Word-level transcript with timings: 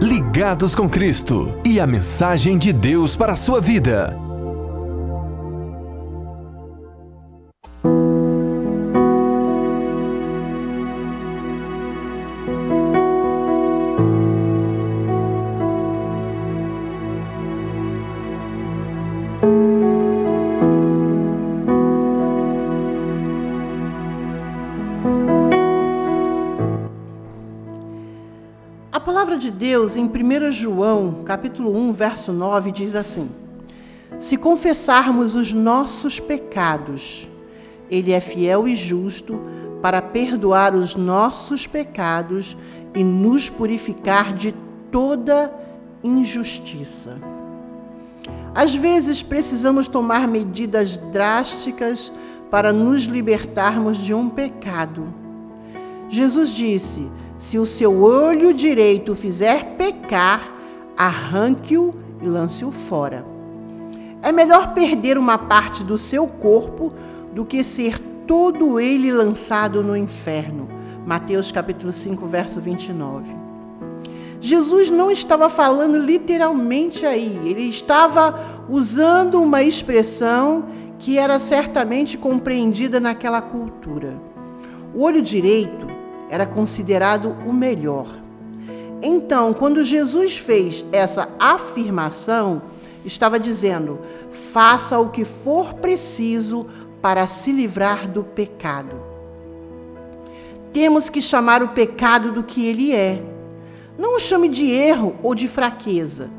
Ligados 0.00 0.74
com 0.74 0.88
Cristo 0.88 1.52
e 1.62 1.78
a 1.78 1.86
mensagem 1.86 2.56
de 2.56 2.72
Deus 2.72 3.14
para 3.14 3.34
a 3.34 3.36
sua 3.36 3.60
vida. 3.60 4.29
De 29.40 29.50
Deus 29.50 29.96
em 29.96 30.04
1 30.04 30.52
João, 30.52 31.22
capítulo 31.24 31.74
1, 31.74 31.92
verso 31.92 32.30
9, 32.30 32.70
diz 32.70 32.94
assim: 32.94 33.30
Se 34.18 34.36
confessarmos 34.36 35.34
os 35.34 35.50
nossos 35.50 36.20
pecados, 36.20 37.26
ele 37.90 38.12
é 38.12 38.20
fiel 38.20 38.68
e 38.68 38.76
justo 38.76 39.40
para 39.80 40.02
perdoar 40.02 40.74
os 40.74 40.94
nossos 40.94 41.66
pecados 41.66 42.54
e 42.94 43.02
nos 43.02 43.48
purificar 43.48 44.34
de 44.34 44.54
toda 44.90 45.50
injustiça. 46.04 47.16
Às 48.54 48.74
vezes 48.74 49.22
precisamos 49.22 49.88
tomar 49.88 50.28
medidas 50.28 50.98
drásticas 50.98 52.12
para 52.50 52.74
nos 52.74 53.04
libertarmos 53.04 53.96
de 53.96 54.12
um 54.12 54.28
pecado. 54.28 55.14
Jesus 56.10 56.50
disse: 56.50 57.10
se 57.40 57.58
o 57.58 57.64
seu 57.64 58.02
olho 58.02 58.52
direito 58.52 59.16
fizer 59.16 59.74
pecar, 59.78 60.52
arranque-o 60.94 61.94
e 62.22 62.28
lance-o 62.28 62.70
fora. 62.70 63.24
É 64.22 64.30
melhor 64.30 64.74
perder 64.74 65.16
uma 65.16 65.38
parte 65.38 65.82
do 65.82 65.96
seu 65.96 66.26
corpo 66.26 66.92
do 67.32 67.46
que 67.46 67.64
ser 67.64 67.98
todo 68.26 68.78
ele 68.78 69.10
lançado 69.10 69.82
no 69.82 69.96
inferno. 69.96 70.68
Mateus 71.06 71.50
capítulo 71.50 71.92
5, 71.92 72.26
verso 72.26 72.60
29. 72.60 73.34
Jesus 74.38 74.90
não 74.90 75.10
estava 75.10 75.48
falando 75.48 75.96
literalmente 75.96 77.06
aí, 77.06 77.40
ele 77.46 77.62
estava 77.62 78.38
usando 78.68 79.40
uma 79.40 79.62
expressão 79.62 80.66
que 80.98 81.18
era 81.18 81.38
certamente 81.38 82.18
compreendida 82.18 83.00
naquela 83.00 83.40
cultura. 83.40 84.20
O 84.94 85.02
olho 85.02 85.22
direito 85.22 85.89
era 86.30 86.46
considerado 86.46 87.36
o 87.44 87.52
melhor. 87.52 88.06
Então, 89.02 89.52
quando 89.52 89.84
Jesus 89.84 90.36
fez 90.36 90.84
essa 90.92 91.28
afirmação, 91.38 92.62
estava 93.04 93.38
dizendo: 93.38 93.98
faça 94.52 94.98
o 94.98 95.10
que 95.10 95.24
for 95.24 95.74
preciso 95.74 96.66
para 97.02 97.26
se 97.26 97.50
livrar 97.50 98.08
do 98.08 98.22
pecado. 98.22 98.96
Temos 100.72 101.10
que 101.10 101.20
chamar 101.20 101.62
o 101.62 101.68
pecado 101.68 102.30
do 102.30 102.44
que 102.44 102.64
ele 102.64 102.94
é. 102.94 103.22
Não 103.98 104.16
o 104.16 104.20
chame 104.20 104.48
de 104.48 104.70
erro 104.70 105.16
ou 105.22 105.34
de 105.34 105.48
fraqueza. 105.48 106.30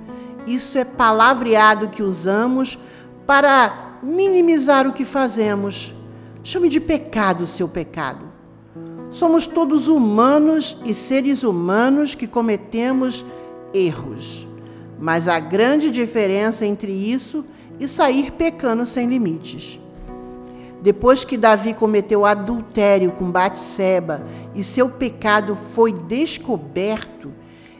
Isso 0.48 0.78
é 0.78 0.86
palavreado 0.86 1.90
que 1.90 2.02
usamos 2.02 2.80
para 3.28 3.98
minimizar 4.02 4.88
o 4.88 4.94
que 4.94 5.04
fazemos. 5.04 5.94
Chame 6.44 6.70
de 6.70 6.80
pecado 6.80 7.44
o 7.44 7.48
seu 7.48 7.68
pecado. 7.68 8.31
Somos 9.12 9.46
todos 9.46 9.90
humanos 9.90 10.78
e 10.86 10.94
seres 10.94 11.44
humanos 11.44 12.16
que 12.16 12.26
cometemos 12.26 13.26
erros. 13.74 14.48
Mas 14.98 15.28
há 15.28 15.38
grande 15.38 15.92
diferença 15.92 16.66
entre 16.66 16.94
isso 16.94 17.44
e 17.78 17.90
sair 17.90 18.32
pecando 18.32 18.86
sem 18.86 19.08
limites. 19.08 19.78
Depois 20.82 21.26
que 21.26 21.38
Davi 21.38 21.74
cometeu 21.74 22.26
adultério 22.26 23.12
com 23.12 23.30
Batseba 23.30 24.24
e 24.56 24.64
seu 24.64 24.90
pecado 24.90 25.58
foi 25.76 25.92
descoberto, 25.92 27.34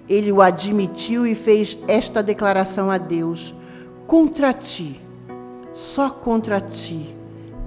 ele 0.10 0.32
o 0.34 0.42
admitiu 0.42 1.26
e 1.26 1.34
fez 1.34 1.78
esta 1.88 2.22
declaração 2.22 2.92
a 2.92 2.98
Deus: 2.98 3.56
Contra 4.06 4.52
ti, 4.52 5.00
só 5.74 6.10
contra 6.10 6.60
ti, 6.60 7.16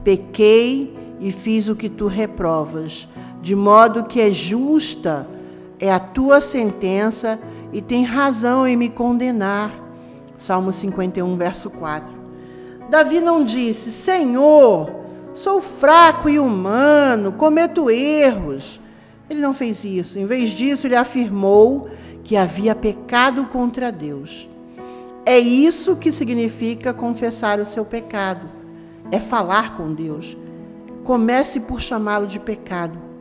pequei 0.05 0.95
e 1.19 1.33
fiz 1.33 1.69
o 1.69 1.75
que 1.75 1.89
tu 1.89 2.07
reprovas 2.07 3.09
de 3.45 3.55
modo 3.55 4.05
que 4.05 4.23
é 4.23 4.33
justa 4.33 5.29
é 5.79 5.93
a 5.93 5.99
tua 5.99 6.41
sentença 6.41 7.39
e 7.75 7.83
tem 7.83 8.03
razão 8.03 8.67
em 8.67 8.75
me 8.75 8.89
condenar. 8.89 9.71
Salmo 10.35 10.73
51, 10.73 11.37
verso 11.37 11.69
4. 11.69 12.11
Davi 12.89 13.21
não 13.21 13.45
disse: 13.45 13.93
Senhor, 13.93 14.91
sou 15.35 15.61
fraco 15.61 16.27
e 16.27 16.39
humano, 16.39 17.33
cometo 17.33 17.91
erros. 17.91 18.81
Ele 19.29 19.43
não 19.43 19.53
fez 19.53 19.85
isso. 19.85 20.19
Em 20.19 20.25
vez 20.25 20.53
disso, 20.53 20.87
ele 20.87 20.97
afirmou 20.97 21.91
que 22.23 22.39
havia 22.39 22.75
pecado 22.75 23.45
contra 23.49 23.93
Deus. 23.93 24.49
É 25.27 25.39
isso 25.39 25.97
que 25.97 26.11
significa 26.11 26.95
confessar 26.95 27.61
o 27.61 27.67
seu 27.67 27.85
pecado. 27.85 28.49
É 29.13 29.21
falar 29.21 29.77
com 29.77 29.93
Deus. 29.93 30.35
Comece 31.05 31.61
por 31.61 31.83
chamá-lo 31.83 32.27
de 32.27 32.41
pecado. 32.41 33.13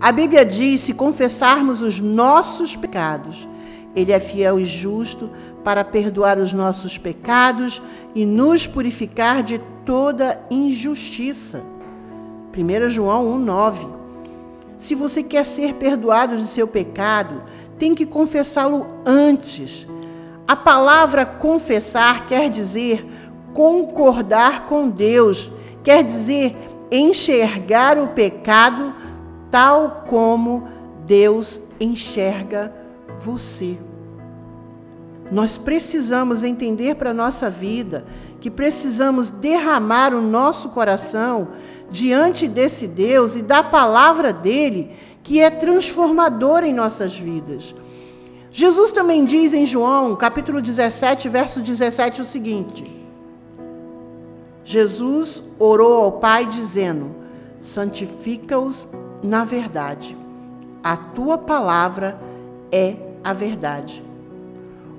A 0.00 0.12
Bíblia 0.12 0.44
diz: 0.44 0.82
se 0.82 0.92
confessarmos 0.92 1.82
os 1.82 1.98
nossos 1.98 2.76
pecados, 2.76 3.48
Ele 3.96 4.12
é 4.12 4.20
fiel 4.20 4.60
e 4.60 4.64
justo 4.64 5.30
para 5.64 5.84
perdoar 5.84 6.38
os 6.38 6.52
nossos 6.52 6.96
pecados 6.96 7.82
e 8.14 8.24
nos 8.24 8.66
purificar 8.66 9.42
de 9.42 9.58
toda 9.84 10.40
injustiça. 10.50 11.62
1 12.56 12.88
João 12.88 13.38
1,9. 13.44 13.88
Se 14.78 14.94
você 14.94 15.22
quer 15.22 15.44
ser 15.44 15.74
perdoado 15.74 16.36
de 16.36 16.44
seu 16.44 16.66
pecado, 16.66 17.42
tem 17.78 17.94
que 17.94 18.06
confessá-lo 18.06 18.86
antes. 19.04 19.86
A 20.46 20.54
palavra 20.54 21.26
confessar 21.26 22.26
quer 22.26 22.48
dizer 22.48 23.04
concordar 23.52 24.66
com 24.66 24.88
Deus, 24.88 25.50
quer 25.82 26.04
dizer 26.04 26.56
enxergar 26.90 27.98
o 27.98 28.08
pecado 28.08 28.94
tal 29.50 30.04
como 30.08 30.68
Deus 31.06 31.60
enxerga 31.80 32.72
você. 33.22 33.78
Nós 35.30 35.58
precisamos 35.58 36.42
entender 36.42 36.94
para 36.94 37.10
a 37.10 37.14
nossa 37.14 37.50
vida 37.50 38.06
que 38.40 38.50
precisamos 38.50 39.30
derramar 39.30 40.14
o 40.14 40.22
nosso 40.22 40.70
coração 40.70 41.48
diante 41.90 42.46
desse 42.46 42.86
Deus 42.86 43.34
e 43.36 43.42
da 43.42 43.62
palavra 43.62 44.32
dele, 44.32 44.92
que 45.22 45.40
é 45.40 45.50
transformadora 45.50 46.66
em 46.66 46.72
nossas 46.72 47.16
vidas. 47.16 47.74
Jesus 48.50 48.92
também 48.92 49.24
diz 49.24 49.52
em 49.52 49.66
João, 49.66 50.16
capítulo 50.16 50.62
17, 50.62 51.28
verso 51.28 51.60
17, 51.60 52.22
o 52.22 52.24
seguinte: 52.24 52.98
Jesus 54.64 55.42
orou 55.58 56.04
ao 56.04 56.12
Pai 56.12 56.46
dizendo: 56.46 57.10
santifica-os 57.60 58.88
na 59.22 59.44
verdade. 59.44 60.16
A 60.82 60.96
tua 60.96 61.36
palavra 61.36 62.18
é 62.70 62.96
a 63.22 63.32
verdade. 63.32 64.02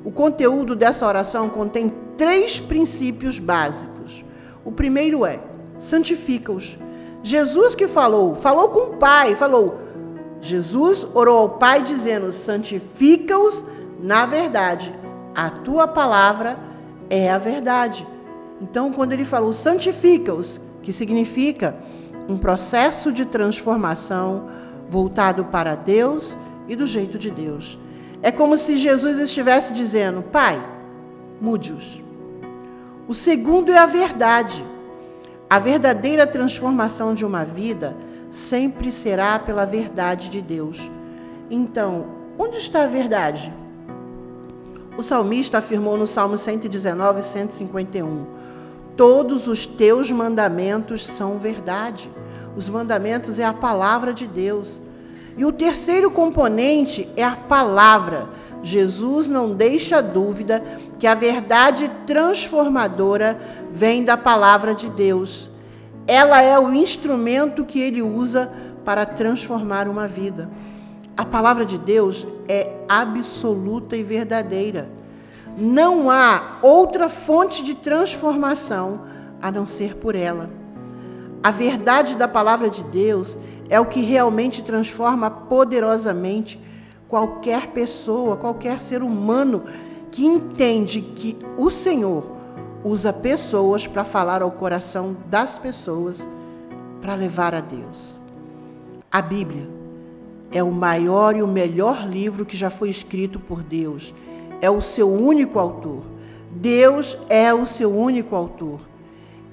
O 0.04 0.12
conteúdo 0.12 0.76
dessa 0.76 1.06
oração 1.08 1.50
contém 1.50 1.94
três 2.18 2.60
princípios 2.60 3.40
básicos. 3.40 4.24
O 4.64 4.72
primeiro 4.72 5.26
é: 5.26 5.40
santifica-os. 5.78 6.78
Jesus 7.22 7.76
que 7.76 7.88
falou, 7.88 8.36
falou 8.36 8.70
com 8.70 8.92
o 8.92 8.98
Pai, 8.98 9.36
falou. 9.36 9.80
Jesus 10.42 11.06
orou 11.14 11.38
ao 11.38 11.50
Pai 11.50 11.82
dizendo: 11.82 12.32
santifica-os 12.32 13.64
na 14.00 14.26
verdade. 14.26 14.94
A 15.36 15.50
tua 15.50 15.88
palavra 15.88 16.58
é 17.10 17.30
a 17.30 17.38
verdade. 17.38 18.08
Então, 18.62 18.92
quando 18.92 19.14
ele 19.14 19.26
falou 19.26 19.54
santifica-os, 19.54 20.60
que 20.82 20.92
significa 20.92 21.76
um 22.30 22.38
processo 22.38 23.12
de 23.12 23.26
transformação 23.26 24.48
voltado 24.88 25.46
para 25.46 25.76
Deus 25.76 26.38
e 26.68 26.76
do 26.76 26.86
jeito 26.86 27.18
de 27.18 27.32
Deus. 27.32 27.78
É 28.22 28.32
como 28.32 28.58
se 28.58 28.78
Jesus 28.78 29.18
estivesse 29.18 29.74
dizendo: 29.74 30.22
Pai, 30.22 30.64
mude-os. 31.42 32.02
O 33.08 33.14
segundo 33.14 33.72
é 33.72 33.78
a 33.78 33.88
verdade. 33.88 34.64
A 35.50 35.58
verdadeira 35.58 36.28
transformação 36.28 37.16
de 37.16 37.26
uma 37.26 37.44
vida 37.44 37.98
sempre 38.30 38.92
será 38.92 39.40
pela 39.40 39.66
verdade 39.66 40.30
de 40.30 40.42
Deus. 40.42 40.92
Então, 41.50 42.06
onde 42.38 42.58
está 42.58 42.84
a 42.84 42.88
verdade? 42.88 43.52
O 44.96 45.02
salmista 45.02 45.58
afirmou 45.58 45.98
no 45.98 46.06
Salmo 46.06 46.38
119, 46.38 47.24
151: 47.24 48.26
Todos 49.00 49.48
os 49.48 49.66
teus 49.66 50.12
mandamentos 50.12 51.06
são 51.06 51.40
verdade. 51.40 52.12
Os 52.54 52.68
mandamentos 52.68 53.40
é 53.40 53.46
a 53.46 53.54
palavra 53.54 54.12
de 54.12 54.28
Deus. 54.28 54.82
E 55.38 55.46
o 55.46 55.54
terceiro 55.54 56.12
componente 56.12 57.08
é 57.16 57.24
a 57.24 57.38
palavra. 57.38 58.28
Jesus 58.62 59.30
não 59.30 59.56
deixa 59.56 60.02
dúvida 60.02 60.62
que 61.00 61.08
a 61.08 61.16
verdade 61.16 61.90
transformadora 62.06 63.40
vem 63.72 64.04
da 64.04 64.18
palavra 64.18 64.76
de 64.76 64.90
Deus. 64.90 65.50
Ela 66.06 66.42
é 66.42 66.60
o 66.60 66.74
instrumento 66.74 67.64
que 67.64 67.80
ele 67.80 68.02
usa 68.02 68.52
para 68.84 69.06
transformar 69.06 69.88
uma 69.88 70.10
vida. 70.10 70.50
A 71.16 71.24
palavra 71.24 71.64
de 71.66 71.78
Deus 71.78 72.28
é 72.50 72.74
absoluta 72.90 73.96
e 73.96 74.04
verdadeira. 74.04 74.99
Não 75.60 76.10
há 76.10 76.58
outra 76.62 77.10
fonte 77.10 77.64
de 77.64 77.76
transformação 77.76 79.02
a 79.42 79.52
não 79.52 79.66
ser 79.66 79.96
por 79.96 80.16
ela. 80.16 80.50
A 81.44 81.52
verdade 81.52 82.16
da 82.16 82.28
palavra 82.28 82.70
de 82.70 82.84
Deus 82.84 83.38
é 83.70 83.80
o 83.80 83.86
que 83.86 84.02
realmente 84.02 84.64
transforma 84.64 85.30
poderosamente 85.30 86.60
qualquer 87.08 87.68
pessoa, 87.68 88.38
qualquer 88.38 88.82
ser 88.82 89.04
humano 89.04 89.64
que 90.12 90.26
entende 90.26 91.02
que 91.02 91.38
o 91.58 91.70
Senhor 91.70 92.26
usa 92.84 93.12
pessoas 93.12 93.86
para 93.86 94.04
falar 94.04 94.42
ao 94.42 94.52
coração 94.52 95.16
das 95.30 95.60
pessoas 95.60 96.28
para 97.02 97.16
levar 97.16 97.54
a 97.54 97.62
Deus. 97.62 98.20
A 99.12 99.22
Bíblia 99.22 99.68
é 100.52 100.64
o 100.64 100.72
maior 100.72 101.36
e 101.36 101.42
o 101.42 101.48
melhor 101.48 102.08
livro 102.08 102.46
que 102.46 102.58
já 102.58 102.70
foi 102.70 102.90
escrito 102.90 103.40
por 103.40 103.62
Deus. 103.62 104.14
É 104.62 104.70
o 104.70 104.82
seu 104.82 105.12
único 105.12 105.60
autor. 105.60 106.02
Deus 106.52 107.18
é 107.30 107.54
o 107.54 107.66
seu 107.66 107.96
único 107.96 108.36
autor. 108.36 108.82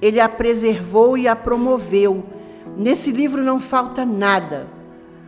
Ele 0.01 0.19
a 0.19 0.27
preservou 0.27 1.17
e 1.17 1.27
a 1.27 1.35
promoveu. 1.35 2.23
Nesse 2.75 3.11
livro 3.11 3.43
não 3.43 3.59
falta 3.59 4.05
nada. 4.05 4.67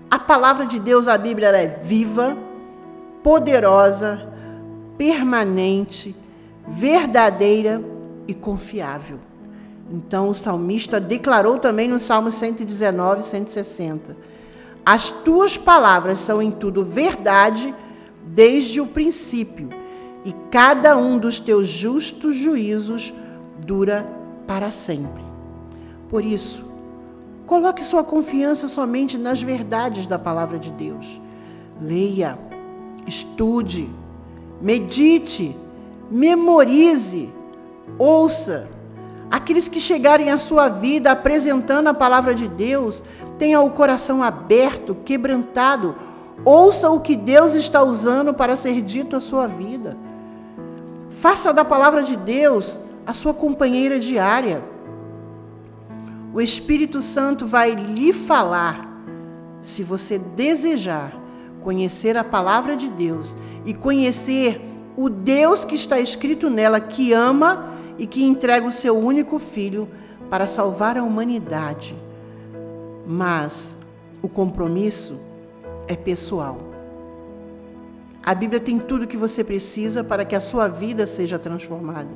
A 0.09 0.17
palavra 0.17 0.65
de 0.65 0.79
Deus, 0.79 1.07
a 1.07 1.17
Bíblia, 1.17 1.49
é 1.49 1.67
viva, 1.67 2.37
poderosa, 3.23 4.27
permanente, 4.97 6.15
verdadeira 6.67 7.81
e 8.27 8.33
confiável. 8.33 9.19
Então 9.91 10.29
o 10.29 10.35
salmista 10.35 10.99
declarou 10.99 11.57
também 11.57 11.87
no 11.87 11.99
Salmo 11.99 12.31
119, 12.31 13.23
160: 13.23 14.15
As 14.85 15.09
tuas 15.09 15.57
palavras 15.57 16.19
são 16.19 16.41
em 16.41 16.51
tudo 16.51 16.85
verdade 16.85 17.73
desde 18.33 18.79
o 18.79 18.87
princípio, 18.87 19.69
e 20.23 20.33
cada 20.51 20.97
um 20.97 21.17
dos 21.17 21.39
teus 21.39 21.67
justos 21.67 22.35
juízos 22.35 23.13
dura 23.65 24.07
para 24.45 24.71
sempre. 24.71 25.23
Por 26.09 26.23
isso, 26.25 26.63
coloque 27.45 27.83
sua 27.83 28.03
confiança 28.03 28.67
somente 28.67 29.17
nas 29.17 29.41
verdades 29.41 30.05
da 30.05 30.19
palavra 30.19 30.59
de 30.59 30.71
Deus. 30.71 31.19
Leia, 31.81 32.37
estude, 33.07 33.89
medite, 34.61 35.55
memorize, 36.11 37.29
ouça. 37.97 38.67
Aqueles 39.31 39.67
que 39.67 39.79
chegarem 39.79 40.31
à 40.31 40.37
sua 40.37 40.69
vida 40.69 41.11
apresentando 41.11 41.87
a 41.87 41.93
palavra 41.93 42.33
de 42.33 42.47
Deus, 42.47 43.03
tenha 43.37 43.61
o 43.61 43.69
coração 43.69 44.21
aberto, 44.21 44.95
quebrantado. 45.05 45.95
Ouça 46.45 46.89
o 46.89 47.00
que 47.01 47.15
Deus 47.15 47.53
está 47.53 47.83
usando 47.83 48.33
para 48.33 48.56
ser 48.56 48.81
dito 48.81 49.15
à 49.15 49.21
sua 49.21 49.47
vida. 49.47 49.97
Faça 51.09 51.53
da 51.53 51.65
palavra 51.65 52.01
de 52.01 52.15
Deus 52.15 52.80
a 53.06 53.13
sua 53.13 53.33
companheira 53.33 54.00
diária. 54.00 54.63
O 56.33 56.39
Espírito 56.39 57.01
Santo 57.01 57.45
vai 57.45 57.74
lhe 57.74 58.13
falar, 58.13 58.88
se 59.62 59.83
você 59.83 60.18
desejar 60.18 61.19
conhecer 61.59 62.15
a 62.15 62.24
palavra 62.24 62.77
de 62.77 62.89
Deus 62.89 63.35
e 63.65 63.74
conhecer 63.74 64.62
o 64.95 65.09
Deus 65.09 65.65
que 65.65 65.75
está 65.75 66.00
escrito 66.00 66.50
nela, 66.50 66.80
que 66.80 67.12
ama 67.13 67.74
e 67.97 68.07
que 68.07 68.24
entrega 68.24 68.65
o 68.65 68.71
seu 68.71 68.97
único 68.97 69.39
filho 69.39 69.89
para 70.30 70.47
salvar 70.47 70.97
a 70.97 71.03
humanidade. 71.03 71.95
Mas 73.06 73.77
o 74.21 74.30
compromisso 74.30 75.19
é 75.89 75.95
pessoal. 75.95 76.59
A 78.24 78.36
Bíblia 78.36 78.59
tem 78.59 78.77
tudo 78.77 79.07
que 79.07 79.18
você 79.18 79.44
precisa 79.44 80.03
para 80.03 80.24
que 80.24 80.36
a 80.36 80.39
sua 80.39 80.68
vida 80.68 81.07
seja 81.07 81.39
transformada. 81.39 82.12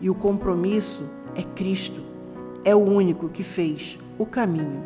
E 0.00 0.10
o 0.10 0.14
compromisso 0.14 1.04
é 1.36 1.42
Cristo. 1.42 2.02
É 2.64 2.74
o 2.74 2.80
único 2.80 3.28
que 3.28 3.44
fez 3.44 3.96
o 4.18 4.26
caminho. 4.26 4.82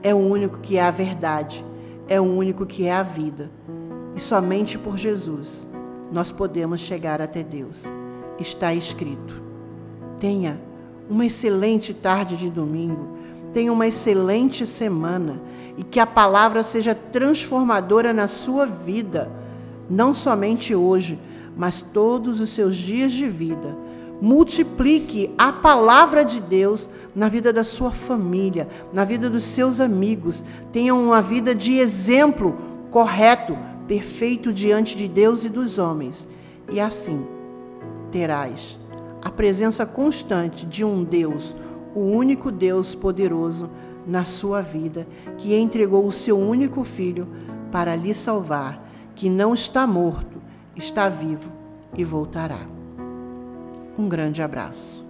É 0.00 0.14
o 0.14 0.18
único 0.18 0.58
que 0.58 0.78
é 0.78 0.82
a 0.82 0.92
verdade. 0.92 1.64
É 2.08 2.20
o 2.20 2.24
único 2.24 2.64
que 2.64 2.86
é 2.86 2.92
a 2.92 3.02
vida. 3.02 3.50
E 4.14 4.20
somente 4.20 4.78
por 4.78 4.96
Jesus 4.96 5.66
nós 6.12 6.30
podemos 6.30 6.80
chegar 6.80 7.20
até 7.20 7.42
Deus. 7.42 7.82
Está 8.38 8.72
escrito. 8.72 9.42
Tenha 10.20 10.60
uma 11.10 11.26
excelente 11.26 11.92
tarde 11.92 12.36
de 12.36 12.48
domingo. 12.48 13.15
Tenha 13.52 13.72
uma 13.72 13.86
excelente 13.86 14.66
semana. 14.66 15.40
E 15.76 15.84
que 15.84 16.00
a 16.00 16.06
palavra 16.06 16.64
seja 16.64 16.94
transformadora 16.94 18.12
na 18.12 18.28
sua 18.28 18.66
vida. 18.66 19.30
Não 19.90 20.14
somente 20.14 20.74
hoje, 20.74 21.18
mas 21.56 21.82
todos 21.82 22.40
os 22.40 22.50
seus 22.50 22.76
dias 22.76 23.12
de 23.12 23.28
vida 23.28 23.86
Multiplique 24.20 25.34
a 25.36 25.52
palavra 25.52 26.24
de 26.24 26.40
Deus 26.40 26.88
na 27.14 27.28
vida 27.28 27.52
da 27.52 27.62
sua 27.62 27.92
família, 27.92 28.68
na 28.92 29.04
vida 29.04 29.28
dos 29.28 29.44
seus 29.44 29.78
amigos. 29.78 30.42
Tenha 30.72 30.94
uma 30.94 31.20
vida 31.20 31.54
de 31.54 31.78
exemplo 31.78 32.56
correto, 32.90 33.56
perfeito 33.86 34.52
diante 34.52 34.96
de 34.96 35.06
Deus 35.06 35.44
e 35.44 35.50
dos 35.50 35.76
homens. 35.76 36.26
E 36.70 36.80
assim 36.80 37.26
terás 38.10 38.78
a 39.22 39.28
presença 39.28 39.84
constante 39.84 40.64
de 40.64 40.84
um 40.84 41.04
Deus, 41.04 41.54
o 41.96 42.00
único 42.00 42.52
Deus 42.52 42.94
poderoso 42.94 43.70
na 44.06 44.26
sua 44.26 44.60
vida, 44.60 45.08
que 45.38 45.56
entregou 45.56 46.06
o 46.06 46.12
seu 46.12 46.38
único 46.38 46.84
filho 46.84 47.26
para 47.72 47.96
lhe 47.96 48.12
salvar, 48.12 48.86
que 49.14 49.30
não 49.30 49.54
está 49.54 49.86
morto, 49.86 50.42
está 50.76 51.08
vivo 51.08 51.50
e 51.96 52.04
voltará. 52.04 52.60
Um 53.98 54.06
grande 54.06 54.42
abraço. 54.42 55.05